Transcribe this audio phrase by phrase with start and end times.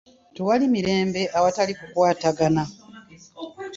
[0.35, 2.63] Tewali mirembe awatali kukwatagana.